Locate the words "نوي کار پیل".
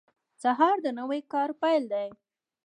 0.99-1.83